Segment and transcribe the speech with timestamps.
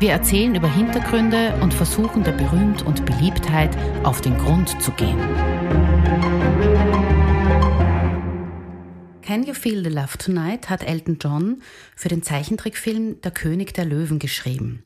[0.00, 5.18] Wir erzählen über Hintergründe und versuchen der Berühmt und Beliebtheit auf den Grund zu gehen.
[9.28, 11.60] Can You Feel the Love Tonight hat Elton John
[11.94, 14.84] für den Zeichentrickfilm Der König der Löwen geschrieben.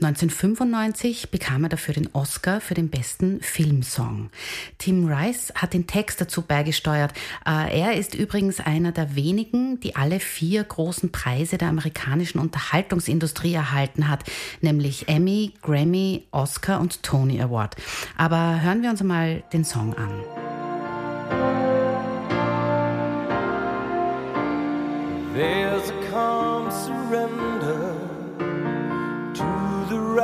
[0.00, 4.30] 1995 bekam er dafür den Oscar für den besten Filmsong.
[4.78, 7.14] Tim Rice hat den Text dazu beigesteuert.
[7.44, 13.54] Äh, er ist übrigens einer der wenigen, die alle vier großen Preise der amerikanischen Unterhaltungsindustrie
[13.54, 14.22] erhalten hat,
[14.60, 17.74] nämlich Emmy, Grammy, Oscar und Tony Award.
[18.16, 20.49] Aber hören wir uns mal den Song an.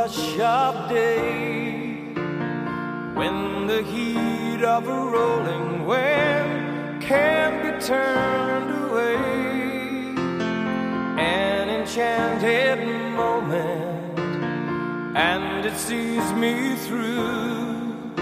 [0.06, 2.12] Rush of day
[3.14, 9.16] when the heat of a rolling wave can be turned away.
[11.18, 14.20] An enchanted moment,
[15.16, 18.14] and it sees me through.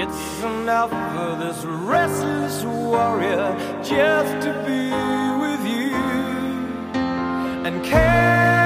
[0.00, 4.88] It's enough for this restless warrior just to be
[5.42, 5.94] with you
[7.66, 8.59] and can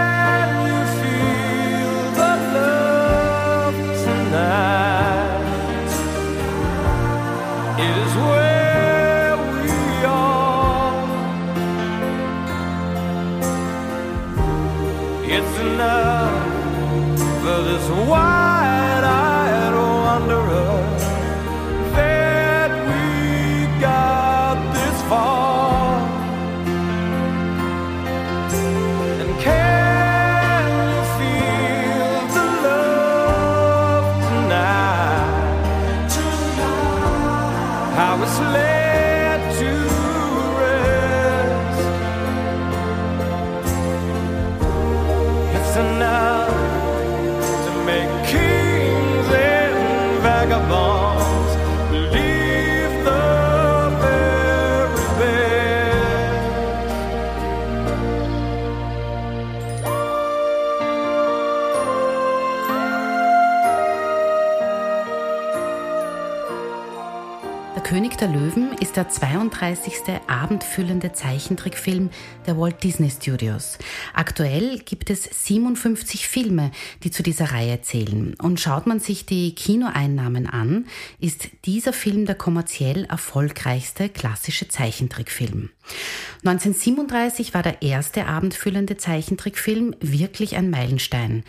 [17.90, 18.33] was wild.
[68.94, 69.92] Ist der 32.
[70.28, 72.10] abendfüllende Zeichentrickfilm
[72.46, 73.76] der Walt Disney Studios.
[74.12, 76.70] Aktuell gibt es 57 Filme,
[77.02, 78.34] die zu dieser Reihe zählen.
[78.40, 80.86] Und schaut man sich die Kinoeinnahmen an,
[81.18, 85.70] ist dieser Film der kommerziell erfolgreichste klassische Zeichentrickfilm.
[86.44, 91.44] 1937 war der erste abendfüllende Zeichentrickfilm wirklich ein Meilenstein.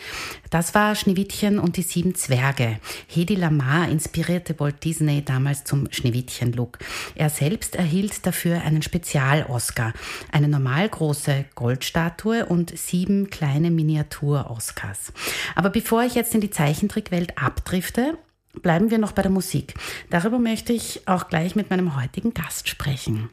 [0.50, 2.80] Das war Schneewittchen und die sieben Zwerge.
[3.08, 6.80] Hedy Lamar inspirierte Walt Disney damals zum Schneewittchen Mädchenlook.
[7.16, 9.94] Er selbst erhielt dafür einen Spezial-Oscar,
[10.32, 15.14] eine normal große Goldstatue und sieben kleine Miniatur-Oscars.
[15.56, 18.18] Aber bevor ich jetzt in die Zeichentrickwelt abdrifte,
[18.62, 19.74] bleiben wir noch bei der Musik.
[20.10, 23.30] Darüber möchte ich auch gleich mit meinem heutigen Gast sprechen.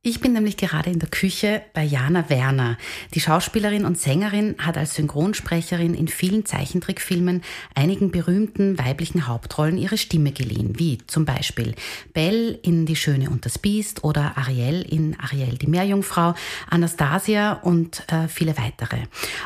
[0.00, 2.78] Ich bin nämlich gerade in der Küche bei Jana Werner.
[3.14, 7.42] Die Schauspielerin und Sängerin hat als Synchronsprecherin in vielen Zeichentrickfilmen
[7.74, 11.74] einigen berühmten weiblichen Hauptrollen ihre Stimme geliehen, wie zum Beispiel
[12.14, 16.34] Belle in Die Schöne und das Biest oder Ariel in Ariel die Meerjungfrau,
[16.70, 18.98] Anastasia und äh, viele weitere.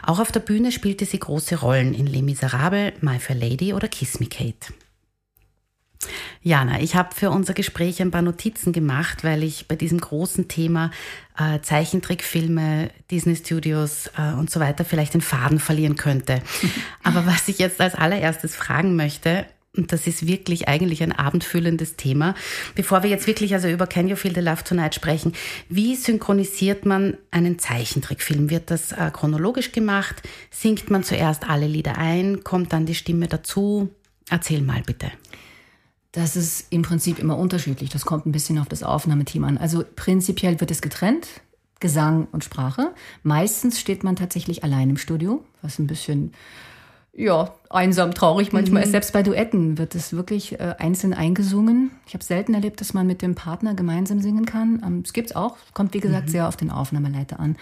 [0.02, 3.88] Auch auf der Bühne spielte sie große Rollen in Les Miserables, My Fair Lady oder
[3.88, 4.74] Kiss Me Kate.
[6.44, 10.48] Jana, ich habe für unser Gespräch ein paar Notizen gemacht, weil ich bei diesem großen
[10.48, 10.90] Thema
[11.38, 16.42] äh, Zeichentrickfilme, Disney Studios äh, und so weiter vielleicht den Faden verlieren könnte.
[17.04, 21.96] Aber was ich jetzt als allererstes fragen möchte, und das ist wirklich eigentlich ein abendfüllendes
[21.96, 22.34] Thema.
[22.74, 25.32] Bevor wir jetzt wirklich also über Can You Feel the Love Tonight sprechen,
[25.70, 28.50] wie synchronisiert man einen Zeichentrickfilm?
[28.50, 30.28] Wird das äh, chronologisch gemacht?
[30.50, 32.44] Singt man zuerst alle Lieder ein?
[32.44, 33.88] Kommt dann die Stimme dazu?
[34.28, 35.10] Erzähl mal bitte.
[36.12, 37.88] Das ist im Prinzip immer unterschiedlich.
[37.90, 39.58] Das kommt ein bisschen auf das Aufnahmeteam an.
[39.58, 41.26] Also prinzipiell wird es getrennt,
[41.80, 42.92] Gesang und Sprache.
[43.22, 46.32] Meistens steht man tatsächlich allein im Studio, was ein bisschen
[47.14, 48.84] ja, einsam, traurig manchmal mhm.
[48.84, 48.90] ist.
[48.92, 51.90] Selbst bei Duetten wird es wirklich äh, einzeln eingesungen.
[52.06, 54.82] Ich habe selten erlebt, dass man mit dem Partner gemeinsam singen kann.
[54.84, 56.30] Ähm, es gibt's auch, kommt wie gesagt mhm.
[56.30, 57.56] sehr auf den Aufnahmeleiter an.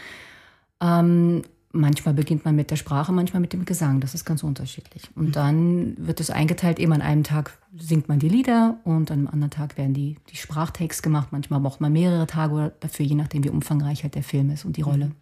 [0.81, 4.00] Ähm, Manchmal beginnt man mit der Sprache, manchmal mit dem Gesang.
[4.00, 5.05] Das ist ganz unterschiedlich.
[5.14, 5.32] Und mhm.
[5.32, 9.28] dann wird es eingeteilt, eben an einem Tag singt man die Lieder und an einem
[9.28, 11.28] anderen Tag werden die, die Sprachtakes gemacht.
[11.31, 14.76] Manchmal braucht man mehrere Tage dafür, je nachdem, wie umfangreich halt der Film ist und
[14.76, 15.12] die Rolle.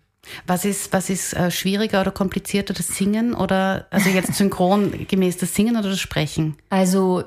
[0.46, 5.36] Was ist, was ist äh, schwieriger oder komplizierter, das Singen oder, also jetzt synchron gemäß
[5.36, 6.56] das Singen oder das Sprechen?
[6.70, 7.24] Also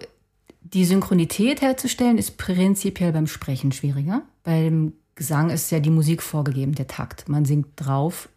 [0.61, 4.23] die Synchronität herzustellen ist prinzipiell beim Sprechen schwieriger.
[4.43, 7.27] Beim Gesang ist ja die Musik vorgegeben, der Takt.
[7.27, 8.29] Man singt drauf.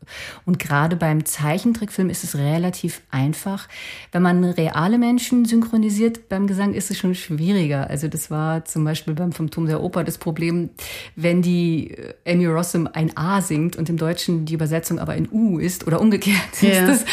[0.44, 3.68] Und gerade beim Zeichentrickfilm ist es relativ einfach.
[4.10, 7.88] Wenn man reale Menschen synchronisiert beim Gesang, ist es schon schwieriger.
[7.88, 10.70] Also das war zum Beispiel beim Phantom der Oper das Problem,
[11.14, 15.28] wenn die äh, Amy Rossum ein A singt und im Deutschen die Übersetzung aber ein
[15.30, 16.70] U ist oder umgekehrt, ja.
[16.70, 17.04] ist das,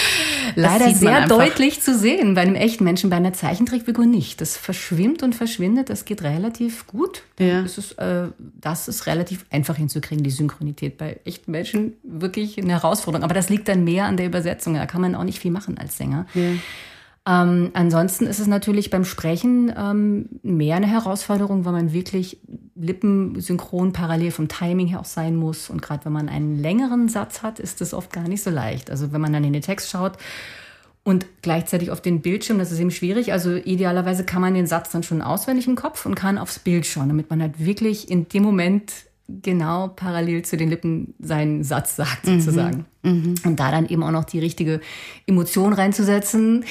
[0.56, 2.34] leider sehr deutlich zu sehen.
[2.34, 4.42] Bei einem echten Menschen, bei einer Zeichentrickfigur nicht.
[4.42, 5.90] Das verschwimmt und verschwindet.
[5.90, 7.24] Das geht relativ gut.
[7.40, 7.62] Ja.
[7.62, 8.28] Das, ist, äh,
[8.60, 10.98] das ist relativ einfach hinzukriegen, die Synchronität.
[10.98, 13.24] Bei echten Menschen wirklich eine Herausforderung.
[13.24, 14.74] Aber das liegt dann mehr an der Übersetzung.
[14.76, 16.26] Da kann man auch nicht viel machen als Sänger.
[16.34, 16.52] Ja.
[17.28, 22.40] Ähm, ansonsten ist es natürlich beim Sprechen ähm, mehr eine Herausforderung, weil man wirklich
[22.82, 25.70] lippensynchron parallel vom Timing her auch sein muss.
[25.70, 28.90] Und gerade wenn man einen längeren Satz hat, ist das oft gar nicht so leicht.
[28.90, 30.18] Also wenn man dann in den Text schaut
[31.04, 33.34] und gleichzeitig auf den Bildschirm, das ist eben schwierig.
[33.34, 36.86] Also idealerweise kann man den Satz dann schon auswendig im Kopf und kann aufs Bild
[36.86, 38.92] schauen, damit man halt wirklich in dem Moment
[39.42, 42.40] genau parallel zu den Lippen seinen Satz sagt, mhm.
[42.40, 42.86] sozusagen.
[43.04, 43.36] Mhm.
[43.46, 44.82] Und da dann eben auch noch die richtige
[45.26, 46.66] Emotion reinzusetzen,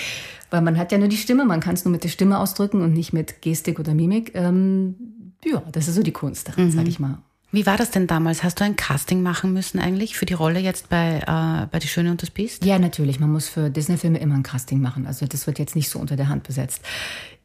[0.51, 2.83] weil man hat ja nur die Stimme, man kann es nur mit der Stimme ausdrücken
[2.83, 4.33] und nicht mit Gestik oder Mimik.
[4.35, 4.97] Ähm,
[5.45, 6.71] ja, das ist so die Kunst daran, mhm.
[6.71, 7.19] sag ich mal.
[7.53, 8.45] Wie war das denn damals?
[8.45, 11.89] Hast du ein Casting machen müssen eigentlich für die Rolle jetzt bei, äh, bei Die
[11.89, 12.65] Schöne und das Biest?
[12.65, 13.19] Ja, natürlich.
[13.19, 15.07] Man muss für Disney-Filme immer ein Casting machen.
[15.07, 16.83] Also das wird jetzt nicht so unter der Hand besetzt.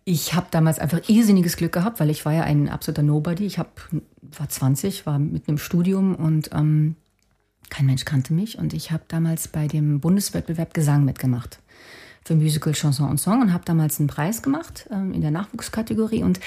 [0.03, 3.47] Ich habe damals einfach irrsinniges Glück gehabt, weil ich war ja ein absoluter Nobody.
[3.47, 3.81] Ich hab,
[4.37, 6.95] war 20, war mitten im Studium und ähm,
[7.71, 8.59] kein Mensch kannte mich.
[8.59, 11.59] Und ich habe damals bei dem Bundeswettbewerb Gesang mitgemacht
[12.23, 16.23] für Musical, Chanson und Song und habe damals einen Preis gemacht ähm, in der Nachwuchskategorie
[16.23, 16.39] und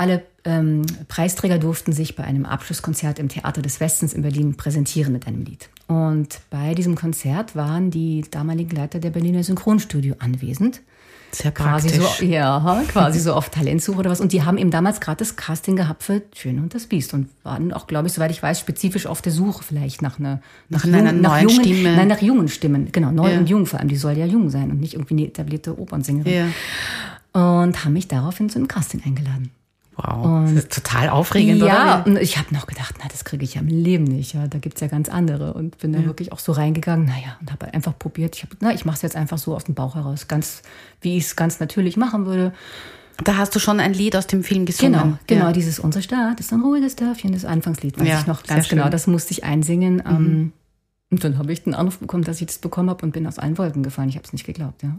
[0.00, 5.12] alle ähm, Preisträger durften sich bei einem Abschlusskonzert im Theater des Westens in Berlin präsentieren
[5.12, 5.68] mit einem Lied.
[5.88, 10.80] Und bei diesem Konzert waren die damaligen Leiter der Berliner Synchronstudio anwesend.
[11.32, 11.92] Sehr praktisch.
[11.92, 14.22] Quasi so, ja, quasi so auf Talentsuche oder was.
[14.22, 17.28] Und die haben eben damals gerade das Casting gehabt für Schön und das Biest und
[17.42, 20.86] waren auch, glaube ich, soweit ich weiß, spezifisch auf der Suche vielleicht nach einer, nach,
[20.86, 21.96] nach einer nach neuen jungen, Stimme.
[21.96, 22.88] Nein, nach jungen Stimmen.
[22.90, 23.38] Genau, neu ja.
[23.38, 23.88] und jung vor allem.
[23.88, 26.32] Die soll ja jung sein und nicht irgendwie eine etablierte Opernsängerin.
[26.32, 27.62] Ja.
[27.62, 29.50] Und haben mich daraufhin zu einem Casting eingeladen.
[30.02, 32.06] Wow, und das ist total aufregend, ja, oder?
[32.06, 34.34] und ich habe noch gedacht, na, das kriege ich ja im Leben nicht.
[34.34, 35.52] Ja, da gibt's ja ganz andere.
[35.52, 38.36] Und bin da wirklich auch so reingegangen, naja, und habe einfach probiert.
[38.36, 40.62] Ich hab, na, ich mache es jetzt einfach so aus dem Bauch heraus, ganz
[41.00, 42.52] wie ich es ganz natürlich machen würde.
[43.22, 45.00] Da hast du schon ein Lied aus dem Film gesungen.
[45.00, 45.46] Genau, genau.
[45.46, 45.52] Ja.
[45.52, 48.88] Dieses Unser Staat ist ein ruhiges Dörfchen, das Anfangslied, weiß ja, ich noch ganz genau.
[48.88, 49.96] Das musste ich einsingen.
[49.96, 50.02] Mhm.
[50.06, 50.52] Ähm,
[51.10, 53.40] und dann habe ich den Anruf bekommen, dass ich das bekommen habe und bin aus
[53.40, 54.08] allen Wolken gefallen.
[54.08, 54.96] Ich habe es nicht geglaubt, ja.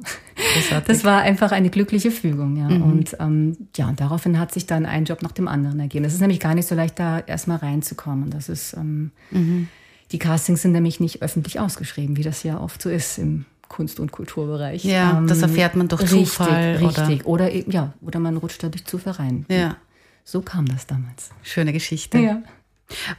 [0.86, 2.68] Das war einfach eine glückliche Fügung, ja.
[2.68, 2.81] Mhm.
[2.81, 6.04] Und ähm, ja, und daraufhin hat sich dann ein Job nach dem anderen ergeben.
[6.04, 8.30] Es ist nämlich gar nicht so leicht, da erstmal reinzukommen.
[8.30, 9.69] Das ist ähm, mhm.
[10.12, 14.02] die Castings sind nämlich nicht öffentlich ausgeschrieben, wie das ja oft so ist im Kunst-
[14.02, 14.84] und Kulturbereich.
[14.84, 16.75] Ja, ähm, das erfährt man durch richtig, Zufall.
[16.75, 19.46] Richtig, oder, oder ja, oder man rutscht da durch Zufall rein.
[19.48, 19.78] Ja.
[20.25, 21.30] So kam das damals.
[21.42, 22.18] Schöne Geschichte.
[22.18, 22.44] Ja.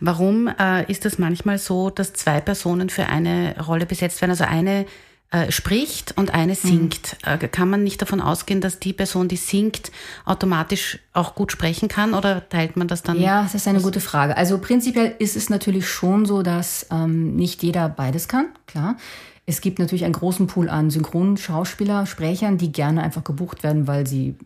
[0.01, 4.33] Warum äh, ist es manchmal so, dass zwei Personen für eine Rolle besetzt werden?
[4.33, 4.87] Also eine
[5.33, 6.57] äh, spricht und eine mhm.
[6.57, 7.17] singt.
[7.25, 7.33] Mhm.
[7.33, 9.91] Äh, kann man nicht davon ausgehen, dass die Person, die singt,
[10.27, 13.19] automatisch auch gut sprechen kann oder teilt man das dann?
[13.19, 14.37] Ja, das ist eine gute Frage.
[14.37, 18.99] Also prinzipiell ist es natürlich schon so, dass ähm, nicht jeder beides kann, klar.
[19.47, 24.07] Es gibt natürlich einen großen Pool an Synchronschauspieler, Sprechern, die gerne einfach gebucht werden, weil
[24.07, 24.37] sie,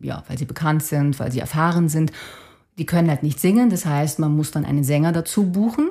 [0.00, 2.12] ja, weil sie bekannt sind, weil sie erfahren sind
[2.78, 5.90] die können halt nicht singen, das heißt, man muss dann einen Sänger dazu buchen.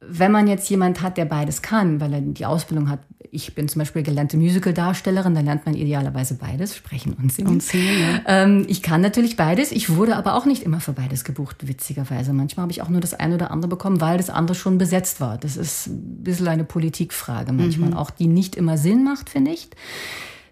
[0.00, 3.00] Wenn man jetzt jemand hat, der beides kann, weil er die Ausbildung hat,
[3.32, 7.48] ich bin zum Beispiel gelernte Musical-Darstellerin, dann lernt man idealerweise beides, sprechen und singen.
[7.48, 8.20] Und singen ja.
[8.26, 12.32] ähm, ich kann natürlich beides, ich wurde aber auch nicht immer für beides gebucht, witzigerweise.
[12.32, 15.20] Manchmal habe ich auch nur das eine oder andere bekommen, weil das andere schon besetzt
[15.20, 15.38] war.
[15.38, 17.96] Das ist ein bisschen eine Politikfrage manchmal, mhm.
[17.96, 19.68] auch die nicht immer Sinn macht, finde ich.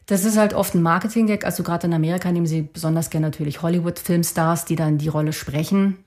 [0.07, 1.45] Das ist halt oft ein Marketing-Gag.
[1.45, 5.99] Also gerade in Amerika nehmen sie besonders gerne natürlich Hollywood-Filmstars, die dann die Rolle sprechen.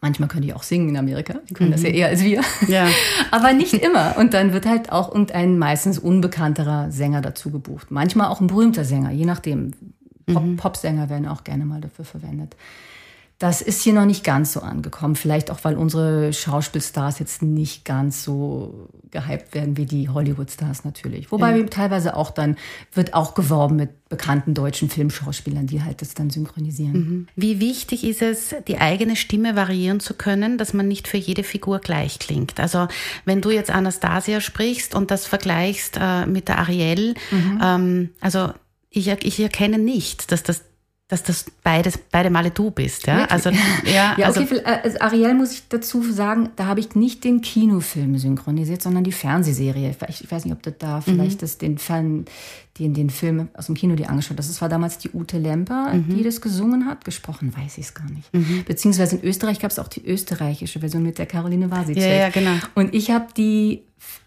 [0.00, 1.34] Manchmal können die auch singen in Amerika.
[1.48, 1.74] Die können mhm.
[1.74, 2.40] das ja eher als wir.
[2.68, 2.88] Ja.
[3.30, 4.16] Aber nicht immer.
[4.16, 7.90] Und dann wird halt auch irgendein meistens unbekannterer Sänger dazu gebucht.
[7.90, 9.72] Manchmal auch ein berühmter Sänger, je nachdem.
[10.26, 10.56] Pop mhm.
[10.56, 12.56] Popsänger werden auch gerne mal dafür verwendet.
[13.40, 15.16] Das ist hier noch nicht ganz so angekommen.
[15.16, 21.32] Vielleicht auch, weil unsere Schauspielstars jetzt nicht ganz so gehypt werden wie die Hollywood-Stars natürlich.
[21.32, 21.64] Wobei ja.
[21.64, 22.56] teilweise auch dann
[22.92, 26.92] wird auch geworben mit bekannten deutschen Filmschauspielern, die halt das dann synchronisieren.
[26.92, 27.28] Mhm.
[27.34, 31.42] Wie wichtig ist es, die eigene Stimme variieren zu können, dass man nicht für jede
[31.42, 32.60] Figur gleich klingt?
[32.60, 32.88] Also
[33.24, 37.60] wenn du jetzt Anastasia sprichst und das vergleichst äh, mit der Ariel, mhm.
[37.62, 38.50] ähm, also
[38.90, 40.64] ich, ich erkenne nicht, dass das
[41.10, 43.18] dass das beides, beide Male du bist, ja?
[43.18, 43.32] Wirklich?
[43.32, 43.50] Also,
[43.84, 47.40] ja, ja also, okay, also Ariel muss ich dazu sagen, da habe ich nicht den
[47.40, 49.90] Kinofilm synchronisiert, sondern die Fernsehserie.
[49.90, 51.40] Ich, ich weiß nicht, ob du da vielleicht mhm.
[51.40, 52.26] das, den, Fan,
[52.78, 54.48] den, den Film aus dem Kino dir angeschaut hast.
[54.48, 56.16] Das war damals die Ute Lemper, mhm.
[56.16, 57.04] die das gesungen hat.
[57.04, 58.32] Gesprochen weiß ich es gar nicht.
[58.32, 58.64] Mhm.
[58.64, 62.02] Beziehungsweise in Österreich gab es auch die österreichische Version mit der Caroline Wasicek.
[62.02, 62.54] Ja, ja, genau.
[62.76, 63.82] Und ich habe die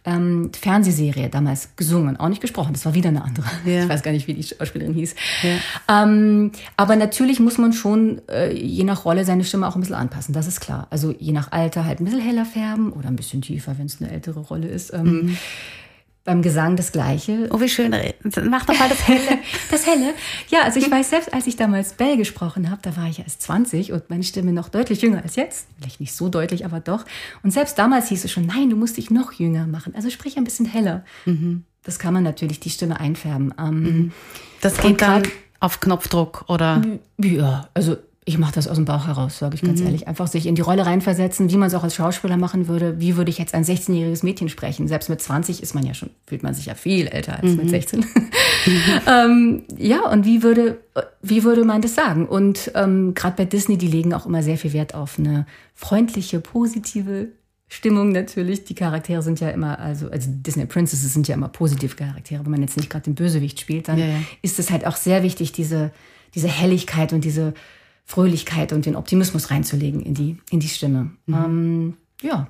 [0.05, 2.73] ähm, Fernsehserie damals gesungen, auch nicht gesprochen.
[2.73, 3.45] Das war wieder eine andere.
[3.65, 3.83] Ja.
[3.83, 5.15] Ich weiß gar nicht, wie die Schauspielerin hieß.
[5.43, 6.03] Ja.
[6.03, 9.95] Ähm, aber natürlich muss man schon äh, je nach Rolle seine Stimme auch ein bisschen
[9.95, 10.33] anpassen.
[10.33, 10.87] Das ist klar.
[10.89, 14.01] Also je nach Alter halt ein bisschen heller färben oder ein bisschen tiefer, wenn es
[14.01, 14.93] eine ältere Rolle ist.
[14.93, 15.37] Ähm, mhm
[16.25, 17.49] beim Gesang das Gleiche.
[17.51, 17.93] Oh, wie schön.
[18.49, 19.39] Mach doch mal das Helle.
[19.71, 20.13] das Helle.
[20.49, 23.41] Ja, also ich weiß selbst, als ich damals Bell gesprochen habe, da war ich erst
[23.41, 25.67] 20 und meine Stimme noch deutlich jünger als jetzt.
[25.77, 27.05] Vielleicht nicht so deutlich, aber doch.
[27.43, 29.95] Und selbst damals hieß es schon, nein, du musst dich noch jünger machen.
[29.95, 31.03] Also sprich ein bisschen heller.
[31.25, 31.65] Mhm.
[31.83, 33.53] Das kann man natürlich die Stimme einfärben.
[33.59, 34.11] Ähm, mhm.
[34.61, 35.23] Das geht dann
[35.59, 36.81] auf Knopfdruck, oder?
[37.17, 39.87] Ja, also ich mache das aus dem Bauch heraus, sage ich ganz mhm.
[39.87, 40.07] ehrlich.
[40.07, 42.99] Einfach sich in die Rolle reinversetzen, wie man es auch als Schauspieler machen würde.
[42.99, 44.87] Wie würde ich jetzt ein 16-jähriges Mädchen sprechen?
[44.87, 47.57] Selbst mit 20 ist man ja schon, fühlt man sich ja viel älter als mhm.
[47.57, 48.05] mit 16.
[49.07, 50.79] ähm, ja, und wie würde,
[51.21, 52.27] wie würde man das sagen?
[52.27, 56.39] Und ähm, gerade bei Disney, die legen auch immer sehr viel Wert auf eine freundliche,
[56.39, 57.27] positive
[57.67, 58.63] Stimmung natürlich.
[58.63, 62.45] Die Charaktere sind ja immer, also, also Disney Princesses sind ja immer positive Charaktere.
[62.45, 64.19] Wenn man jetzt nicht gerade den Bösewicht spielt, dann ja, ja.
[64.41, 65.91] ist es halt auch sehr wichtig, diese,
[66.35, 67.53] diese Helligkeit und diese
[68.05, 71.11] Fröhlichkeit und den Optimismus reinzulegen in die, in die Stimme.
[71.25, 71.33] Mhm.
[71.33, 72.47] Ähm, ja.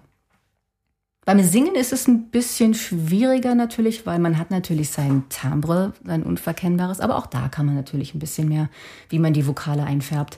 [1.25, 6.23] Beim Singen ist es ein bisschen schwieriger natürlich, weil man hat natürlich sein Timbre, sein
[6.23, 8.69] unverkennbares, aber auch da kann man natürlich ein bisschen mehr,
[9.09, 10.37] wie man die Vokale einfärbt,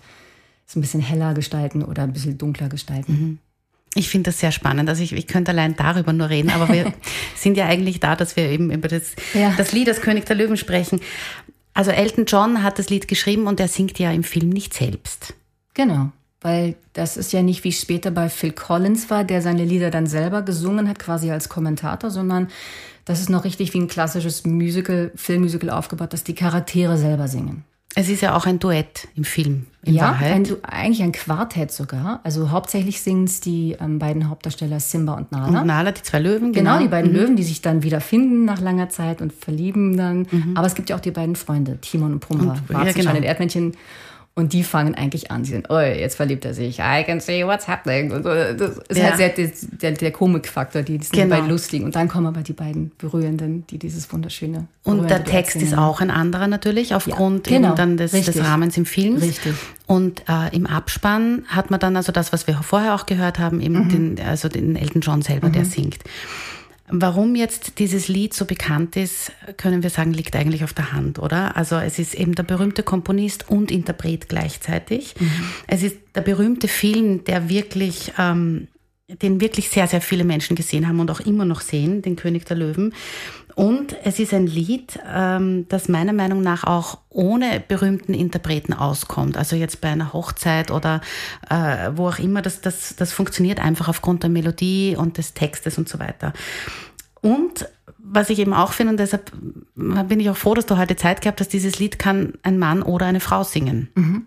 [0.68, 3.12] es ein bisschen heller gestalten oder ein bisschen dunkler gestalten.
[3.12, 3.38] Mhm.
[3.98, 4.90] Ich finde das sehr spannend.
[4.90, 6.94] Also ich, ich könnte allein darüber nur reden, aber wir
[7.36, 9.54] sind ja eigentlich da, dass wir eben über das, ja.
[9.58, 11.00] das Lied Das König der Löwen sprechen.
[11.76, 15.36] Also Elton John hat das Lied geschrieben und er singt ja im Film nicht selbst.
[15.74, 19.92] Genau, weil das ist ja nicht wie später bei Phil Collins war, der seine Lieder
[19.92, 22.48] dann selber gesungen hat, quasi als Kommentator, sondern
[23.04, 27.66] das ist noch richtig wie ein klassisches Musical, Filmmusical aufgebaut, dass die Charaktere selber singen.
[27.98, 30.34] Es ist ja auch ein Duett im Film, in ja, Wahrheit.
[30.34, 32.20] Ein, eigentlich ein Quartett sogar.
[32.24, 35.62] Also hauptsächlich singen es die ähm, beiden Hauptdarsteller Simba und Nala.
[35.62, 36.74] Und Nala, die zwei Löwen, genau.
[36.74, 37.18] Genau, die beiden mhm.
[37.18, 40.28] Löwen, die sich dann wieder finden nach langer Zeit und verlieben dann.
[40.30, 40.58] Mhm.
[40.58, 42.58] Aber es gibt ja auch die beiden Freunde, Timon und Pumba.
[42.68, 43.14] Und, ja, genau.
[43.14, 43.76] Erdmännchen
[44.38, 45.46] und die fangen eigentlich an.
[45.46, 46.80] Sie sind, oh, jetzt verliebt er sich.
[46.80, 48.12] I can see what's happening.
[48.12, 49.06] Und das ist ja.
[49.06, 49.52] halt sehr der,
[49.82, 51.36] der, der Komikfaktor, die sind genau.
[51.36, 51.86] beiden lustigen.
[51.86, 54.68] Und dann kommen aber die beiden Berührenden, die dieses wunderschöne.
[54.84, 57.76] Und der Text ist auch ein anderer natürlich, aufgrund ja, genau.
[57.76, 59.16] dann des, des, Rahmens im Film.
[59.16, 59.54] Richtig.
[59.88, 63.62] Und äh, im Abspann hat man dann also das, was wir vorher auch gehört haben,
[63.62, 64.16] eben mhm.
[64.18, 65.54] den, also den Elton John selber, mhm.
[65.54, 66.00] der singt.
[66.88, 71.18] Warum jetzt dieses Lied so bekannt ist, können wir sagen, liegt eigentlich auf der Hand,
[71.18, 71.58] oder?
[71.58, 75.16] Also es ist eben der berühmte Komponist und Interpret gleichzeitig.
[75.20, 75.32] Mhm.
[75.66, 78.68] Es ist der berühmte Film, der wirklich, ähm,
[79.08, 82.46] den wirklich sehr, sehr viele Menschen gesehen haben und auch immer noch sehen, den König
[82.46, 82.94] der Löwen.
[83.54, 89.38] Und es ist ein Lied, ähm, das meiner Meinung nach auch ohne berühmten Interpreten auskommt.
[89.38, 91.02] Also jetzt bei einer Hochzeit oder
[91.50, 95.78] äh, wo auch immer, das, das, das funktioniert einfach aufgrund der Melodie und des Textes
[95.78, 96.34] und so weiter.
[97.22, 99.32] Und was ich eben auch finde, und deshalb
[99.76, 102.84] bin ich auch froh, dass du heute Zeit gehabt hast, dieses Lied kann ein Mann
[102.84, 103.90] oder eine Frau singen.
[103.96, 104.26] Mhm.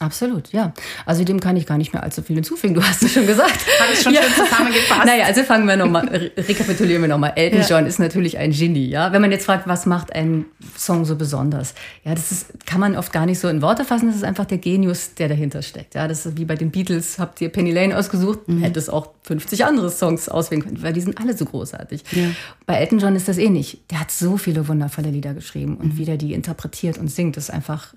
[0.00, 0.72] Absolut, ja.
[1.04, 2.72] Also dem kann ich gar nicht mehr allzu viel hinzufügen.
[2.72, 3.66] Du hast es schon gesagt.
[3.80, 4.22] Habe ich schon ja.
[4.22, 5.04] schön zusammengefasst.
[5.04, 7.34] Naja, also fangen wir nochmal, rekapitulieren wir nochmal.
[7.36, 7.66] Elton ja.
[7.66, 9.12] John ist natürlich ein Genie, ja.
[9.12, 11.74] Wenn man jetzt fragt, was macht ein Song so besonders?
[12.02, 14.06] Ja, das ist, kann man oft gar nicht so in Worte fassen.
[14.06, 15.94] Das ist einfach der Genius, der dahinter steckt.
[15.94, 17.18] Ja, das ist wie bei den Beatles.
[17.18, 18.48] Habt ihr Penny Lane ausgesucht?
[18.48, 18.62] Mhm.
[18.62, 22.04] Hätte es auch 50 andere Songs auswählen können, weil die sind alle so großartig.
[22.12, 22.30] Ja.
[22.64, 23.82] Bei Elton John ist das ähnlich.
[23.90, 25.98] Der hat so viele wundervolle Lieder geschrieben und mhm.
[25.98, 27.92] wie der die interpretiert und singt, ist einfach,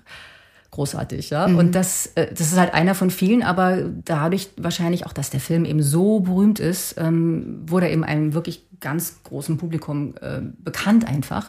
[0.74, 1.46] großartig, ja.
[1.46, 1.56] Mhm.
[1.56, 5.40] Und das, äh, das ist halt einer von vielen, aber dadurch wahrscheinlich auch, dass der
[5.40, 10.40] Film eben so berühmt ist, ähm, wurde er eben einem wirklich ganz großen Publikum äh,
[10.58, 11.48] bekannt einfach.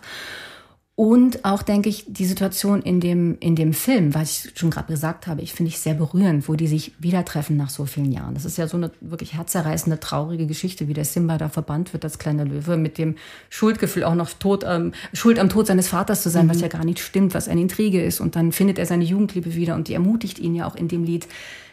[0.98, 4.94] Und auch, denke ich, die Situation in dem, in dem Film, was ich schon gerade
[4.94, 8.14] gesagt habe, ich finde ich sehr berührend, wo die sich wieder treffen nach so vielen
[8.14, 8.34] Jahren.
[8.34, 12.06] Das ist ja so eine wirklich herzerreißende, traurige Geschichte, wie der Simba da verbannt wird
[12.06, 13.16] als kleiner Löwe, mit dem
[13.50, 16.52] Schuldgefühl auch noch Tod, ähm, Schuld am Tod seines Vaters zu sein, mhm.
[16.52, 18.22] was ja gar nicht stimmt, was eine Intrige ist.
[18.22, 21.04] Und dann findet er seine Jugendliebe wieder und die ermutigt ihn ja auch in dem
[21.04, 21.28] Lied,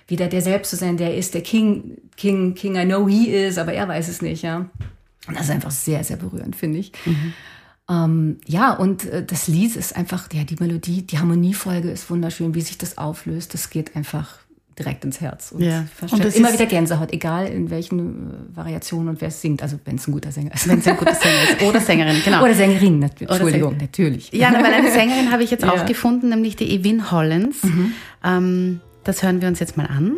[0.08, 3.56] wieder der selbst zu sein, der ist, der King, King, King, I know he is,
[3.56, 4.68] aber er weiß es nicht, ja.
[5.28, 6.90] Und das ist einfach sehr, sehr berührend, finde ich.
[7.06, 7.34] Mhm.
[7.92, 12.54] Ähm, ja, und äh, das Lied ist einfach, ja, die Melodie, die Harmoniefolge ist wunderschön,
[12.54, 13.52] wie sich das auflöst.
[13.52, 14.38] Das geht einfach
[14.78, 15.52] direkt ins Herz.
[15.52, 15.84] Und, ja.
[16.10, 19.62] und das immer wieder Gänsehaut, egal in welchen äh, Variationen und wer es singt.
[19.62, 20.66] Also wenn es ein guter Sänger ist.
[20.66, 21.62] Wenn es ein guter Sänger ist.
[21.62, 22.42] Oder Sängerin, genau.
[22.42, 23.82] Oder Sängerin, nat Entschuldigung, Sänger.
[23.82, 24.32] natürlich.
[24.32, 25.72] Ja, weil eine Sängerin habe ich jetzt ja.
[25.72, 27.62] auch gefunden, nämlich die Evin Hollins.
[27.62, 27.92] Mhm.
[28.24, 30.14] Ähm, das hören wir uns jetzt mal an.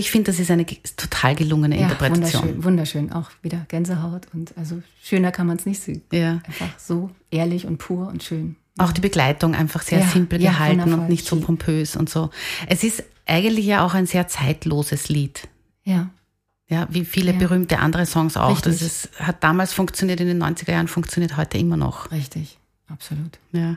[0.00, 2.42] Ich finde, das ist eine total gelungene Ja, Interpretation.
[2.42, 3.12] wunderschön, wunderschön.
[3.12, 6.02] Auch wieder Gänsehaut und also schöner kann man es nicht sehen.
[6.12, 6.40] Ja.
[6.46, 8.56] Einfach so ehrlich und pur und schön.
[8.78, 12.30] Auch die Begleitung einfach sehr Ja, simpel gehalten und nicht so pompös und so.
[12.66, 15.48] Es ist eigentlich ja auch ein sehr zeitloses Lied.
[15.84, 16.10] Ja.
[16.68, 18.52] Ja, wie viele berühmte andere Songs auch.
[18.52, 18.72] Richtig.
[18.74, 22.12] Das ist, hat damals funktioniert, in den 90er Jahren funktioniert heute immer noch.
[22.12, 22.58] Richtig,
[22.88, 23.38] absolut.
[23.52, 23.76] Ja.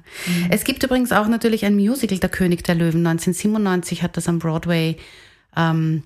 [0.51, 3.05] Es gibt übrigens auch natürlich ein Musical, Der König der Löwen.
[3.05, 4.97] 1997 hat das am Broadway
[5.57, 6.03] ähm,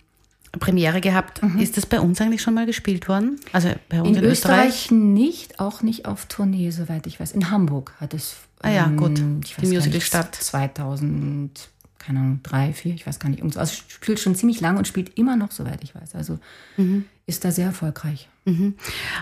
[0.59, 1.41] Premiere gehabt.
[1.59, 3.39] Ist das bei uns eigentlich schon mal gespielt worden?
[3.53, 4.67] Also bei uns In, in, Österreich?
[4.69, 7.31] Österreich nicht, auch nicht auf Tournee, soweit ich weiß.
[7.33, 8.35] In Hamburg hat es.
[8.61, 9.21] Ah ja, ähm, gut.
[9.45, 10.31] Ich Die Musicalstadt.
[10.31, 13.43] nicht, 2000, keine Ahnung, drei, vier, ich weiß gar nicht.
[13.43, 16.15] Also es spielt schon ziemlich lang und spielt immer noch, soweit ich weiß.
[16.15, 16.39] Also
[16.77, 17.05] Mhm.
[17.27, 18.29] ist da sehr erfolgreich.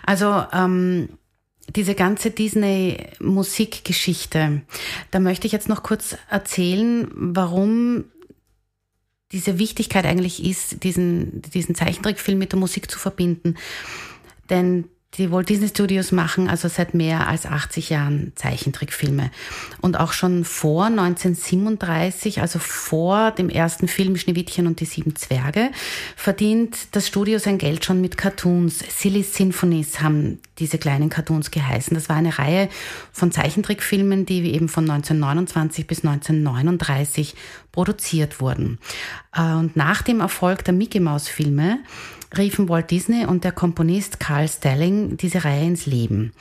[0.06, 1.10] Also ähm,
[1.76, 4.62] diese ganze Disney-Musikgeschichte,
[5.12, 8.06] da möchte ich jetzt noch kurz erzählen, warum
[9.32, 13.56] diese Wichtigkeit eigentlich ist, diesen, diesen Zeichentrickfilm mit der Musik zu verbinden.
[14.50, 14.86] Denn
[15.18, 19.32] die Walt Disney Studios machen also seit mehr als 80 Jahren Zeichentrickfilme.
[19.82, 25.72] Und auch schon vor 1937, also vor dem ersten Film Schneewittchen und die sieben Zwerge,
[26.16, 28.84] verdient das Studio sein Geld schon mit Cartoons.
[28.90, 31.96] Silly Symphonies haben diese kleinen Cartoons geheißen.
[31.96, 32.70] Das war eine Reihe
[33.12, 37.36] von Zeichentrickfilmen, die eben von 1929 bis 1939
[37.72, 38.80] produziert wurden.
[39.36, 41.80] Äh, Und nach dem Erfolg der Mickey Mouse Filme
[42.38, 46.34] riefen Walt Disney und der Komponist Carl Stalling diese Reihe ins Leben.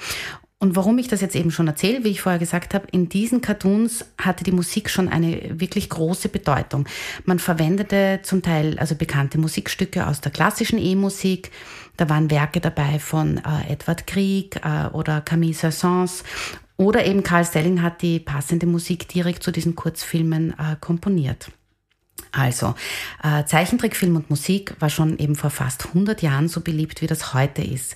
[0.64, 3.42] Und warum ich das jetzt eben schon erzähle, wie ich vorher gesagt habe, in diesen
[3.42, 6.88] Cartoons hatte die Musik schon eine wirklich große Bedeutung.
[7.26, 11.50] Man verwendete zum Teil also bekannte Musikstücke aus der klassischen E-Musik.
[11.98, 16.24] Da waren Werke dabei von äh, Edward Grieg äh, oder Camille Saint-Saëns.
[16.78, 21.50] Oder eben Carl Stalling hat die passende Musik direkt zu diesen Kurzfilmen äh, komponiert.
[22.32, 22.74] Also,
[23.22, 27.32] äh, Zeichentrickfilm und Musik war schon eben vor fast 100 Jahren so beliebt, wie das
[27.34, 27.94] heute ist.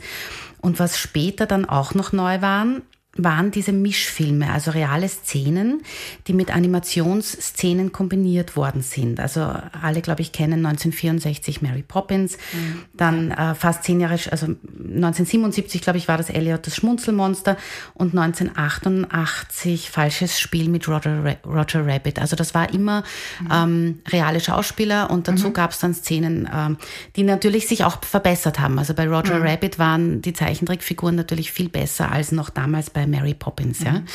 [0.60, 2.82] Und was später dann auch noch neu waren,
[3.18, 5.82] waren diese Mischfilme, also reale Szenen,
[6.26, 9.18] die mit Animationsszenen kombiniert worden sind.
[9.20, 9.52] Also
[9.82, 12.82] alle, glaube ich, kennen 1964 Mary Poppins, mhm.
[12.94, 17.56] dann äh, fast zehn Jahre, also 1977, glaube ich, war das Elliot das Schmunzelmonster
[17.94, 22.20] und 1988 Falsches Spiel mit Roger, Roger Rabbit.
[22.20, 23.02] Also das war immer
[23.40, 23.48] mhm.
[23.52, 25.54] ähm, reale Schauspieler und dazu mhm.
[25.54, 26.76] gab es dann Szenen, ähm,
[27.16, 28.78] die natürlich sich auch verbessert haben.
[28.78, 29.46] Also bei Roger mhm.
[29.46, 33.92] Rabbit waren die Zeichentrickfiguren natürlich viel besser als noch damals bei Mary Poppins, ja.
[33.92, 34.06] Mhm.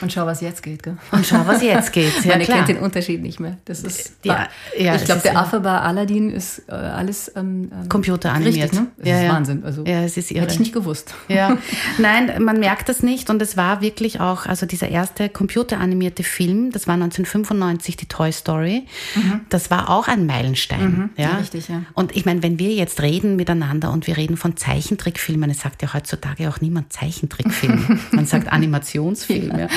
[0.00, 0.96] Und schau, was jetzt geht, gell?
[1.12, 2.12] Und schau, was jetzt geht.
[2.26, 3.58] Ja, Man erkennt den Unterschied nicht mehr.
[3.66, 7.88] Das ist, ja, ja, ich glaube, der Affe bei Aladdin ist äh, alles ähm, ähm
[7.88, 8.72] computeranimiert.
[8.72, 8.88] ne?
[8.96, 9.64] Das ja, ist Wahnsinn.
[9.64, 10.42] Also, ja, es ist irre.
[10.42, 11.14] Hätte ich nicht gewusst.
[11.28, 11.58] Ja,
[11.98, 16.72] nein, man merkt das nicht und es war wirklich auch, also dieser erste computeranimierte Film,
[16.72, 18.86] das war 1995 die Toy Story.
[19.14, 19.40] Mhm.
[19.48, 20.82] Das war auch ein Meilenstein.
[20.82, 21.36] Mhm, ja?
[21.36, 21.82] richtig, ja.
[21.94, 25.82] Und ich meine, wenn wir jetzt reden miteinander und wir reden von Zeichentrickfilmen, es sagt
[25.82, 28.00] ja heutzutage auch niemand Zeichentrickfilm.
[28.12, 29.58] Man sagt Animationsfilm.
[29.58, 29.68] Ja.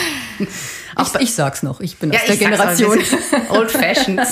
[0.95, 2.99] Auch ich, ich sag's noch, ich bin ja, aus der Generation.
[3.49, 4.21] Old Fashioned.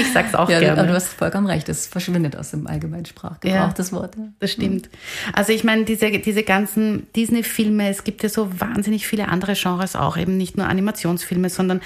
[0.00, 0.80] Ich sag's auch ja, gerne.
[0.80, 4.16] Aber du hast vollkommen recht, es verschwindet aus dem allgemeinen Sprachgebrauch, ja, das Wort.
[4.16, 4.28] Ja.
[4.38, 4.88] Das stimmt.
[5.32, 9.96] Also ich meine, diese, diese ganzen Disney-Filme, es gibt ja so wahnsinnig viele andere Genres
[9.96, 11.80] auch, eben nicht nur Animationsfilme, sondern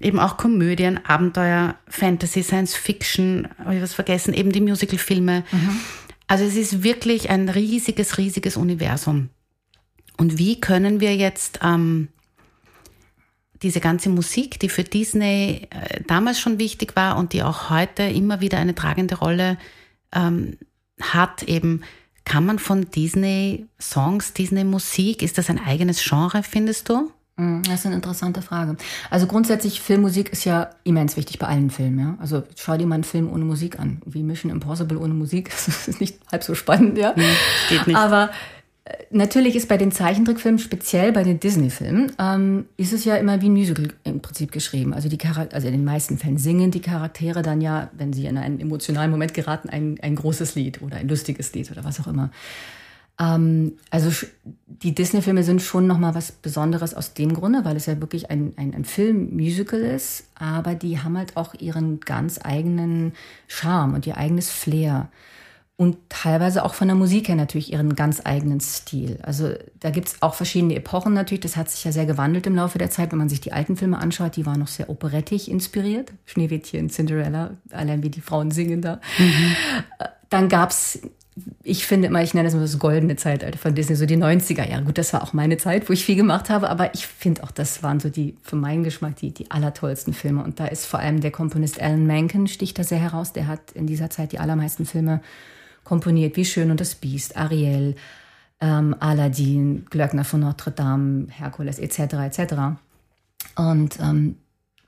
[0.00, 5.44] eben auch Komödien, Abenteuer, Fantasy, Science Fiction, habe ich was vergessen, eben die Musical-Filme.
[5.50, 5.80] Mhm.
[6.26, 9.28] Also es ist wirklich ein riesiges, riesiges Universum.
[10.22, 12.06] Und wie können wir jetzt ähm,
[13.60, 18.04] diese ganze Musik, die für Disney äh, damals schon wichtig war und die auch heute
[18.04, 19.58] immer wieder eine tragende Rolle
[20.14, 20.58] ähm,
[21.00, 21.82] hat, eben
[22.24, 27.10] kann man von Disney-Songs, Disney-Musik, ist das ein eigenes Genre, findest du?
[27.34, 28.76] Mm, das ist eine interessante Frage.
[29.10, 31.98] Also grundsätzlich, Filmmusik ist ja immens wichtig bei allen Filmen.
[31.98, 32.16] Ja?
[32.20, 34.00] Also schau dir mal einen Film ohne Musik an.
[34.06, 35.50] Wie Mission Impossible ohne Musik.
[35.66, 37.12] Das ist nicht halb so spannend, ja.
[37.16, 37.24] Nee,
[37.68, 37.96] geht nicht.
[37.96, 38.30] Aber
[39.10, 43.48] Natürlich ist bei den Zeichentrickfilmen, speziell bei den Disney-Filmen, ähm, ist es ja immer wie
[43.48, 44.92] ein Musical im Prinzip geschrieben.
[44.92, 48.36] Also, die also in den meisten Fällen singen die Charaktere dann ja, wenn sie in
[48.38, 52.08] einen emotionalen Moment geraten, ein, ein großes Lied oder ein lustiges Lied oder was auch
[52.08, 52.30] immer.
[53.20, 54.26] Ähm, also
[54.66, 58.52] die Disney-Filme sind schon nochmal was Besonderes aus dem Grunde, weil es ja wirklich ein,
[58.56, 63.12] ein, ein Film-Musical ist, aber die haben halt auch ihren ganz eigenen
[63.46, 65.08] Charme und ihr eigenes Flair
[65.76, 69.18] und teilweise auch von der Musik her natürlich ihren ganz eigenen Stil.
[69.22, 71.40] Also da gibt es auch verschiedene Epochen natürlich.
[71.40, 73.10] Das hat sich ja sehr gewandelt im Laufe der Zeit.
[73.10, 76.12] Wenn man sich die alten Filme anschaut, die waren noch sehr operettig inspiriert.
[76.26, 79.00] Schneewittchen, Cinderella, allein wie die Frauen singen da.
[79.18, 79.56] Mhm.
[80.28, 81.00] Dann gab es,
[81.64, 84.68] ich finde immer, ich nenne das immer das goldene Zeitalter von Disney, so die 90er
[84.68, 84.84] Jahre.
[84.84, 87.50] Gut, das war auch meine Zeit, wo ich viel gemacht habe, aber ich finde auch,
[87.50, 90.44] das waren so die, für meinen Geschmack, die, die allertollsten Filme.
[90.44, 93.32] Und da ist vor allem der Komponist Alan Menken sticht da sehr heraus.
[93.32, 95.22] Der hat in dieser Zeit die allermeisten Filme
[95.92, 97.96] komponiert, wie Schön und das Biest, Ariel,
[98.62, 102.14] ähm, Aladdin, Glöckner von Notre Dame, Herkules etc.
[102.14, 102.54] etc.
[103.56, 104.36] Und ähm,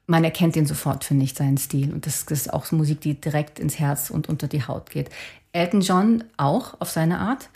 [0.07, 1.93] man erkennt ihn sofort, finde ich, seinen Stil.
[1.93, 5.11] Und das, ist auch Musik, die direkt ins Herz und unter die Haut geht.
[5.53, 7.51] Elton John auch auf seine Art.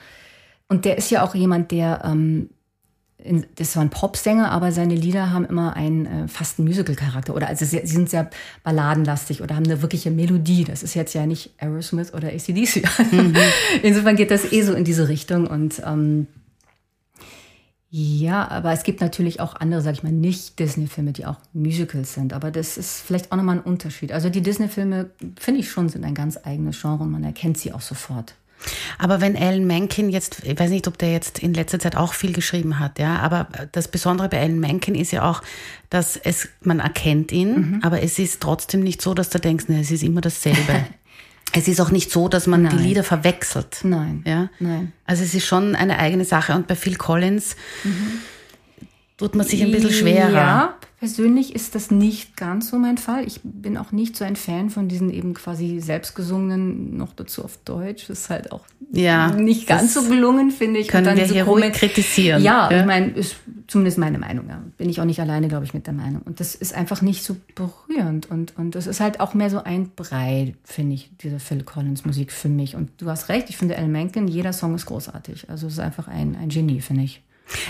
[0.69, 2.51] Und der ist ja auch jemand, der ähm,
[3.57, 7.35] das war ein Popsänger, aber seine Lieder haben immer einen äh, fast Musical-Charakter.
[7.35, 8.31] Oder also sie, sie, sind sehr
[8.63, 10.65] balladenlastig oder haben eine wirkliche Melodie.
[10.65, 12.85] Das ist jetzt ja nicht Aerosmith oder ACDC.
[13.11, 13.35] Mhm.
[13.83, 15.49] Insofern geht das eh so in diese Richtung.
[15.49, 16.29] Und ähm,
[17.91, 22.15] ja, aber es gibt natürlich auch andere, sag ich mal, nicht Disney-Filme, die auch Musicals
[22.15, 22.33] sind.
[22.33, 24.13] Aber das ist vielleicht auch nochmal ein Unterschied.
[24.13, 27.73] Also die Disney-Filme, finde ich schon, sind ein ganz eigenes Genre und man erkennt sie
[27.73, 28.35] auch sofort.
[28.99, 32.13] Aber wenn Alan Menken jetzt, ich weiß nicht, ob der jetzt in letzter Zeit auch
[32.13, 35.43] viel geschrieben hat, ja, aber das Besondere bei Alan Menken ist ja auch,
[35.91, 37.81] dass es, man erkennt ihn, mhm.
[37.83, 40.87] aber es ist trotzdem nicht so, dass du denkst, ne, es ist immer dasselbe.
[41.53, 42.77] es ist auch nicht so, dass man Nein.
[42.77, 43.79] die Lieder verwechselt.
[43.83, 44.23] Nein.
[44.27, 44.51] Ja?
[44.59, 44.93] Nein.
[45.07, 46.55] Also es ist schon eine eigene Sache.
[46.55, 48.21] Und bei Phil Collins mhm.
[49.17, 50.33] tut man sich ein bisschen schwerer.
[50.33, 53.25] Ja, Persönlich ist das nicht ganz so mein Fall.
[53.25, 57.57] Ich bin auch nicht so ein Fan von diesen eben quasi selbstgesungenen, noch dazu auf
[57.65, 58.09] Deutsch.
[58.09, 60.89] Das ist halt auch ja, nicht ganz so gelungen, finde ich.
[60.89, 62.43] Können wir hier ruhig kritisieren.
[62.43, 63.37] Ja, ja, ich meine, ist
[63.69, 64.49] zumindest meine Meinung.
[64.49, 64.61] Ja.
[64.77, 66.23] Bin ich auch nicht alleine, glaube ich, mit der Meinung.
[66.23, 68.29] Und das ist einfach nicht so berührend.
[68.29, 72.07] Und, und das ist halt auch mehr so ein Brei, finde ich, diese Phil Collins
[72.07, 72.75] Musik für mich.
[72.75, 75.49] Und du hast recht, ich finde Al Menken, jeder Song ist großartig.
[75.49, 77.23] Also es ist einfach ein, ein Genie, finde ich.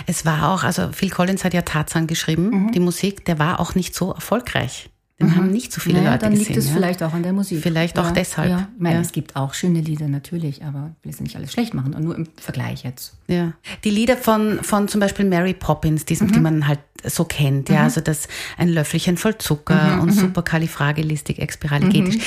[0.07, 2.73] Es war auch, also Phil Collins hat ja Tarzan geschrieben, mhm.
[2.73, 4.91] die Musik, der war auch nicht so erfolgreich.
[5.21, 5.37] Den mhm.
[5.37, 6.47] haben nicht so viele naja, Leute dann gesehen.
[6.47, 6.77] Dann liegt es ja?
[6.77, 7.61] vielleicht auch an der Musik.
[7.61, 8.51] Vielleicht ja, auch deshalb.
[8.51, 8.69] Ja.
[8.77, 9.01] Ich meine, ja.
[9.01, 12.05] es gibt auch schöne Lieder natürlich, aber ich will es nicht alles schlecht machen, und
[12.05, 13.17] nur im Vergleich jetzt.
[13.27, 13.53] Ja.
[13.83, 16.33] Die Lieder von, von zum Beispiel Mary Poppins, die, mhm.
[16.33, 17.85] die man halt so kennt, ja, mhm.
[17.85, 20.21] also das ein Löffelchen voll Zucker mhm, und mhm.
[20.21, 22.19] superkalifragilistik exspiraligetisch.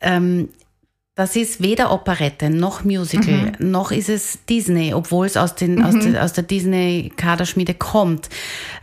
[0.00, 0.48] Ähm,
[1.20, 3.70] Das ist weder Operette noch Musical, mhm.
[3.70, 5.84] noch ist es Disney, obwohl es aus, den, mhm.
[5.84, 8.30] aus, de, aus der Disney-Kaderschmiede kommt.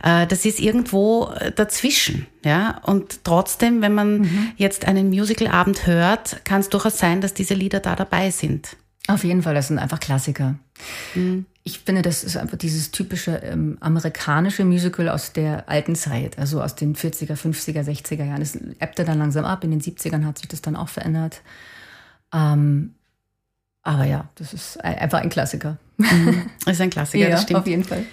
[0.04, 2.28] Äh, das ist irgendwo dazwischen.
[2.44, 2.80] Ja?
[2.84, 4.52] Und trotzdem, wenn man mhm.
[4.56, 8.76] jetzt einen Musical-Abend hört, kann es durchaus sein, dass diese Lieder da dabei sind.
[9.08, 10.54] Auf jeden Fall, das sind einfach Klassiker.
[11.16, 11.44] Mhm.
[11.64, 16.62] Ich finde, das ist einfach dieses typische ähm, amerikanische Musical aus der alten Zeit, also
[16.62, 18.42] aus den 40er, 50er, 60er Jahren.
[18.42, 21.42] Es ebbte dann langsam ab, in den 70ern hat sich das dann auch verändert.
[22.32, 22.94] Ähm,
[23.82, 25.78] aber ja, das ist einfach ein Klassiker.
[25.96, 26.50] Mhm.
[26.66, 27.60] Ist ein Klassiker, ja, das stimmt.
[27.60, 28.04] Auf jeden Fall.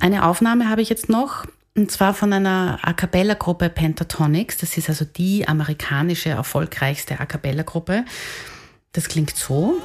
[0.00, 1.44] Eine Aufnahme habe ich jetzt noch,
[1.76, 4.58] und zwar von einer A Cappella-Gruppe Pentatonics.
[4.58, 8.04] Das ist also die amerikanische erfolgreichste A Cappella-Gruppe.
[8.92, 9.80] Das klingt so.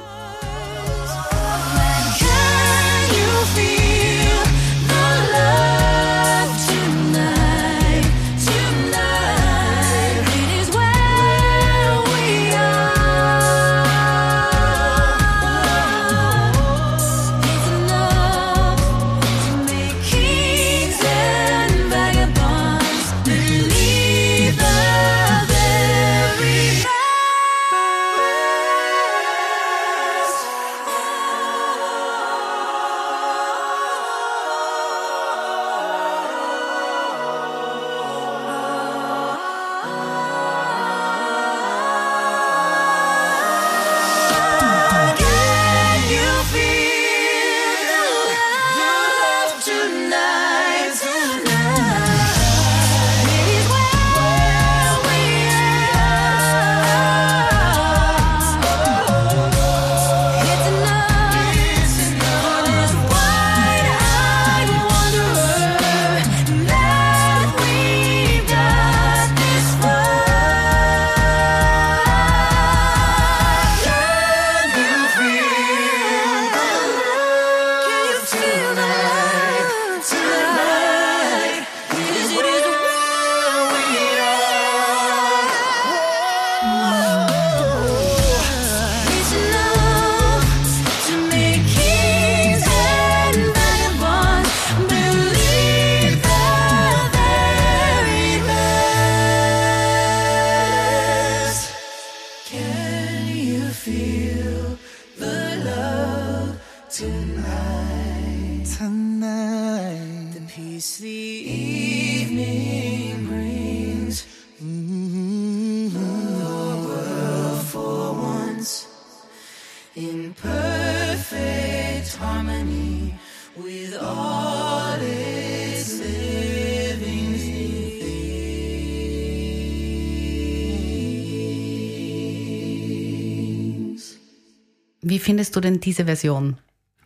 [135.16, 136.58] Wie findest du denn diese Version?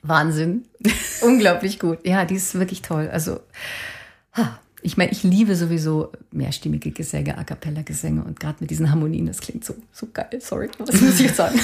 [0.03, 0.65] Wahnsinn.
[1.23, 2.05] Unglaublich gut.
[2.05, 3.09] Ja, die ist wirklich toll.
[3.09, 3.39] Also,
[4.83, 9.27] ich meine, ich liebe sowieso mehrstimmige Gesänge, A cappella Gesänge und gerade mit diesen Harmonien,
[9.27, 10.41] das klingt so, so geil.
[10.41, 11.57] Sorry, was muss ich jetzt sagen?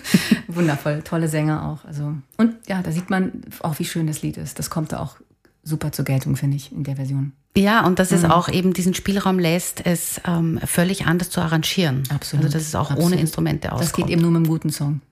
[0.48, 1.84] Wundervoll, tolle Sänger auch.
[1.84, 4.58] Also, und ja, da sieht man auch, wie schön das Lied ist.
[4.58, 5.16] Das kommt da auch
[5.62, 7.34] super zur Geltung, finde ich, in der Version.
[7.54, 8.16] Ja, und dass mhm.
[8.16, 12.04] es auch eben diesen Spielraum lässt, es ähm, völlig anders zu arrangieren.
[12.08, 12.46] Absolut.
[12.46, 13.12] Also dass es auch Absolut.
[13.12, 13.82] ohne Instrumente auskommt.
[13.82, 15.02] Das geht eben nur mit einem guten Song.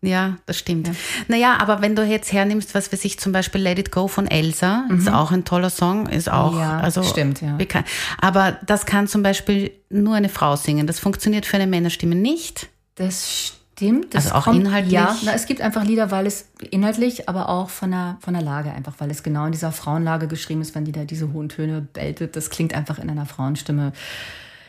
[0.00, 0.86] Ja, das stimmt.
[0.86, 0.94] Ja.
[1.26, 4.28] Naja, aber wenn du jetzt hernimmst, was weiß ich, zum Beispiel Let It Go von
[4.28, 4.98] Elsa, mhm.
[4.98, 7.56] ist auch ein toller Song, ist auch, ja, also, stimmt, ja.
[7.56, 7.86] Bekannt.
[8.20, 10.86] Aber das kann zum Beispiel nur eine Frau singen.
[10.86, 12.68] Das funktioniert für eine Männerstimme nicht.
[12.94, 14.14] Das stimmt.
[14.14, 14.92] Das also auch kommt, inhaltlich?
[14.92, 18.42] Ja, na, es gibt einfach Lieder, weil es inhaltlich, aber auch von der, von der
[18.42, 21.48] Lage einfach, weil es genau in dieser Frauenlage geschrieben ist, wenn die da diese hohen
[21.48, 22.36] Töne beltet.
[22.36, 23.92] Das klingt einfach in einer Frauenstimme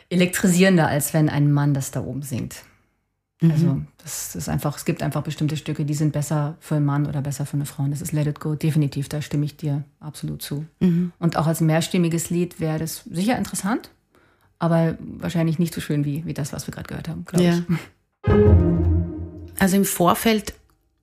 [0.09, 2.63] elektrisierender, als wenn ein Mann das da oben singt.
[3.41, 3.51] Mhm.
[3.51, 7.07] Also das ist einfach, es gibt einfach bestimmte Stücke, die sind besser für einen Mann
[7.07, 7.83] oder besser für eine Frau.
[7.83, 10.65] Und das ist Let It Go, definitiv, da stimme ich dir absolut zu.
[10.79, 11.13] Mhm.
[11.19, 13.91] Und auch als mehrstimmiges Lied wäre das sicher interessant,
[14.57, 17.57] aber wahrscheinlich nicht so schön wie, wie das, was wir gerade gehört haben, glaube ja.
[17.57, 18.33] ich.
[19.61, 20.53] Also im Vorfeld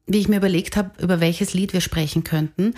[0.07, 2.75] wie ich mir überlegt habe, über welches Lied wir sprechen könnten,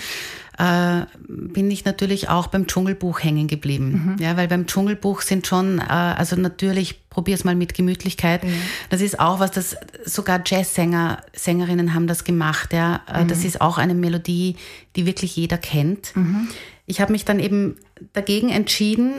[0.58, 4.16] äh, bin ich natürlich auch beim Dschungelbuch hängen geblieben.
[4.16, 4.22] Mhm.
[4.22, 8.44] Ja, weil beim Dschungelbuch sind schon, äh, also natürlich, probier's mal mit Gemütlichkeit.
[8.44, 8.54] Mhm.
[8.88, 12.72] Das ist auch was, das sogar Jazzsänger, Sängerinnen haben das gemacht.
[12.72, 13.28] Ja, äh, mhm.
[13.28, 14.56] das ist auch eine Melodie,
[14.96, 16.12] die wirklich jeder kennt.
[16.88, 17.76] Ich habe mich dann eben
[18.14, 19.12] dagegen entschieden,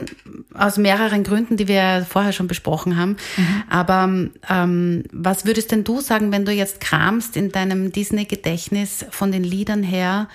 [0.54, 3.16] aus mehreren Gründen, die wir vorher schon besprochen haben.
[3.36, 3.62] Mhm.
[3.70, 4.18] Aber
[4.50, 9.44] ähm, was würdest denn du sagen, wenn du jetzt kramst in deinem Disney-Gedächtnis von den
[9.44, 10.28] Liedern her,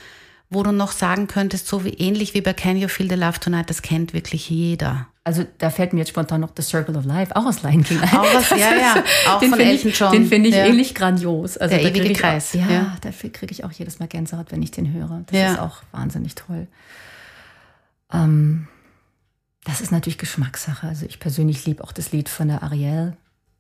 [0.50, 3.40] wo du noch sagen könntest, so wie ähnlich wie bei Can You Feel the Love
[3.42, 5.08] Tonight, das kennt wirklich jeder?
[5.26, 8.00] Also da fällt mir jetzt spontan noch The Circle of Life, auch aus Lion King
[8.00, 8.16] ein.
[8.16, 10.12] Auch was, ja, ja, auch den von Elton John.
[10.12, 10.68] Den finde ich ja.
[10.68, 11.58] ähnlich grandios.
[11.58, 12.52] Also Der ewige Kreis.
[12.52, 15.24] Auch, ja, ja, dafür kriege ich auch jedes Mal Gänsehaut, wenn ich den höre.
[15.26, 15.54] Das ja.
[15.54, 16.68] ist auch wahnsinnig toll.
[18.12, 18.68] Ähm,
[19.64, 20.88] das ist natürlich Geschmackssache.
[20.88, 23.18] Also ich persönlich liebe auch das Lied von der Ariel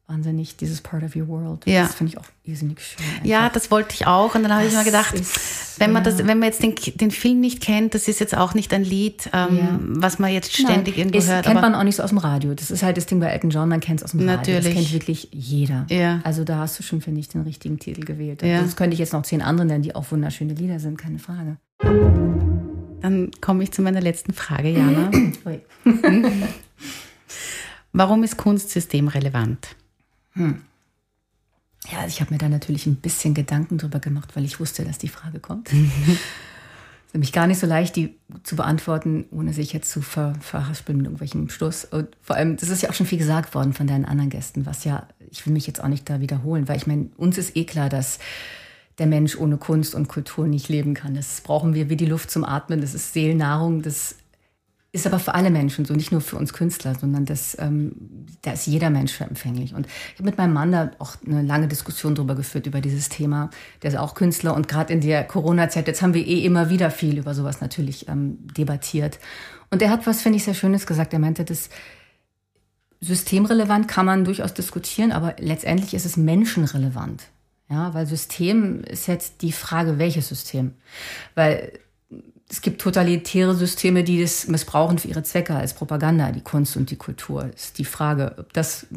[0.07, 1.65] wahnsinnig, dieses Part of Your World.
[1.65, 1.83] Ja.
[1.83, 3.03] Das finde ich auch irrsinnig schön.
[3.05, 3.25] Einfach.
[3.25, 4.35] Ja, das wollte ich auch.
[4.35, 7.09] Und dann habe ich mir gedacht, ist, wenn man das, wenn man jetzt den, den
[7.09, 9.79] Film nicht kennt, das ist jetzt auch nicht ein Lied, ähm, ja.
[9.81, 11.45] was man jetzt ständig Nein, irgendwo hört.
[11.45, 12.53] kennt man auch nicht so aus dem Radio.
[12.53, 14.57] Das ist halt das Ding bei Elton John, man kennt es aus dem Natürlich.
[14.59, 14.69] Radio.
[14.69, 15.87] Das kennt wirklich jeder.
[15.89, 16.21] Ja.
[16.23, 18.43] Also da hast du schon, finde ich, den richtigen Titel gewählt.
[18.43, 18.61] Ja.
[18.61, 21.57] Das könnte ich jetzt noch zehn andere nennen, die auch wunderschöne Lieder sind, keine Frage.
[23.05, 25.11] Dann komme ich zu meiner letzten Frage, Jana.
[27.93, 29.75] Warum ist Kunst systemrelevant?
[30.31, 30.63] Hm.
[31.91, 34.83] Ja, also ich habe mir da natürlich ein bisschen Gedanken drüber gemacht, weil ich wusste,
[34.85, 35.71] dass die Frage kommt.
[35.71, 40.33] es ist nämlich gar nicht so leicht, die zu beantworten, ohne sich jetzt zu ver
[40.41, 41.85] verhaspeln mit irgendwelchen Schluss.
[41.85, 44.65] Und vor allem, das ist ja auch schon viel gesagt worden von deinen anderen Gästen,
[44.65, 47.55] was ja, ich will mich jetzt auch nicht da wiederholen, weil ich meine, uns ist
[47.55, 48.17] eh klar, dass
[48.97, 51.15] der Mensch ohne Kunst und Kultur nicht leben kann.
[51.15, 52.81] Das brauchen wir wie die Luft zum Atmen.
[52.81, 53.81] Das ist Seelennahrung.
[53.81, 54.15] Das
[54.95, 58.53] ist aber für alle Menschen so, nicht nur für uns Künstler, sondern das, ähm, da
[58.53, 59.75] ist jeder Mensch für empfänglich.
[59.75, 63.09] Und ich habe mit meinem Mann da auch eine lange Diskussion darüber geführt, über dieses
[63.09, 63.49] Thema.
[63.81, 66.91] Der ist auch Künstler und gerade in der Corona-Zeit, jetzt haben wir eh immer wieder
[66.91, 69.19] viel über sowas natürlich ähm, debattiert.
[69.69, 71.11] Und er hat was, finde ich, sehr Schönes gesagt.
[71.11, 71.69] Er meinte, das
[73.01, 77.23] systemrelevant kann man durchaus diskutieren, aber letztendlich ist es menschenrelevant.
[77.69, 80.73] Ja, weil System ist jetzt die Frage, welches System?
[81.33, 81.79] Weil
[82.47, 86.91] es gibt totalitäre Systeme, die das missbrauchen für ihre Zwecke als Propaganda, die Kunst und
[86.91, 87.49] die Kultur.
[87.55, 88.87] Ist die Frage, ob das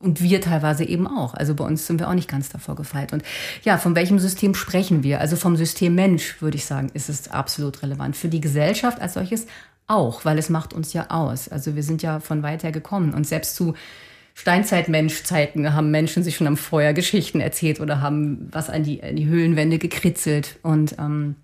[0.00, 1.34] und wir teilweise eben auch.
[1.34, 3.12] Also bei uns sind wir auch nicht ganz davor gefeit.
[3.12, 3.22] Und
[3.64, 5.20] ja, von welchem System sprechen wir?
[5.20, 8.16] Also vom System Mensch, würde ich sagen, ist es absolut relevant.
[8.16, 9.46] Für die Gesellschaft als solches
[9.86, 11.48] auch, weil es macht uns ja aus.
[11.48, 13.12] Also wir sind ja von weit her gekommen.
[13.12, 13.74] Und selbst zu
[14.34, 19.16] Steinzeit-Mensch-Zeiten haben Menschen sich schon am Feuer Geschichten erzählt oder haben was an die, an
[19.16, 20.58] die Höhlenwände gekritzelt.
[20.62, 21.36] Und ähm,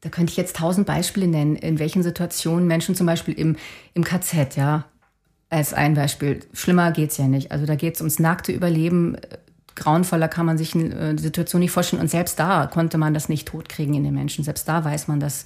[0.00, 3.56] da könnte ich jetzt tausend Beispiele nennen, in welchen Situationen Menschen zum Beispiel im,
[3.94, 4.84] im KZ, ja,
[5.50, 6.40] als ein Beispiel.
[6.52, 7.52] Schlimmer geht's ja nicht.
[7.52, 9.16] Also da geht's ums nackte Überleben.
[9.76, 12.02] Grauenvoller kann man sich eine äh, Situation nicht vorstellen.
[12.02, 14.44] Und selbst da konnte man das nicht totkriegen in den Menschen.
[14.44, 15.44] Selbst da weiß man, dass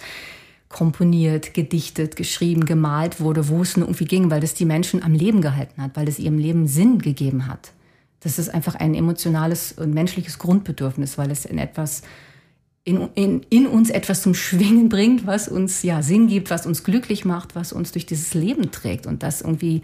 [0.69, 5.15] komponiert, gedichtet, geschrieben, gemalt wurde, wo es nur irgendwie ging, weil das die Menschen am
[5.15, 7.73] Leben gehalten hat, weil es ihrem Leben Sinn gegeben hat.
[8.21, 12.03] Das ist einfach ein emotionales und menschliches Grundbedürfnis, weil es in etwas
[12.85, 16.85] in, in, in uns etwas zum Schwingen bringt, was uns ja Sinn gibt, was uns
[16.85, 19.07] glücklich macht, was uns durch dieses Leben trägt.
[19.07, 19.83] Und das irgendwie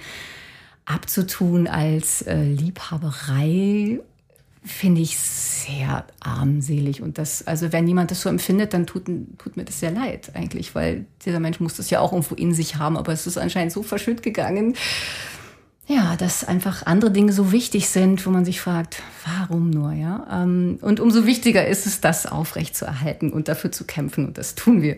[0.87, 4.01] abzutun als äh, Liebhaberei
[4.65, 7.03] finde ich sehr armselig.
[7.03, 9.05] Und das, also wenn jemand das so empfindet, dann tut,
[9.39, 12.55] tut mir das sehr leid eigentlich, weil dieser Mensch muss das ja auch irgendwo in
[12.55, 14.75] sich haben, aber es ist anscheinend so verschütt gegangen
[15.87, 20.27] ja, dass einfach andere Dinge so wichtig sind, wo man sich fragt, warum nur, ja?
[20.33, 24.39] Ähm, und umso wichtiger ist es, das aufrecht zu erhalten und dafür zu kämpfen und
[24.39, 24.97] das tun wir.